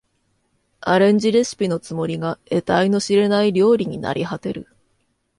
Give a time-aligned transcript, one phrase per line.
[0.79, 4.67] アレンジレシピのつもりが得体の知れない料理になりはてる